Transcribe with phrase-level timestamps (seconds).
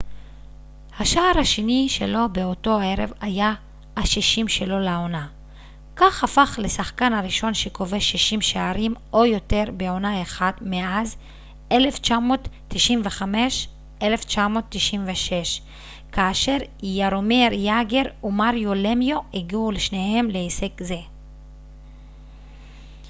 [0.99, 3.53] השער השני שלו באותו ערב היה
[3.97, 5.27] ה-60 שלו לעונה
[5.95, 11.15] כך הפך לשחקן הראשון שכובש 60 שערים או יותר בעונה אחת מאז
[11.71, 11.73] 1995-96
[16.11, 21.01] כאשר יארומיר יאגר ומריו למיו הגיעו שניהם להישג זה